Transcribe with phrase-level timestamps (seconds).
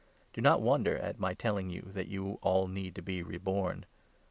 [0.33, 3.85] Do not 7 wonder at my telling you that you all need to be reborn.